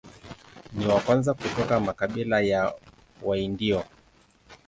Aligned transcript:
Ni 0.75 0.85
wa 0.87 0.99
kwanza 1.01 1.33
kutoka 1.33 1.79
makabila 1.79 2.41
ya 2.41 2.73
Waindio. 3.23 3.83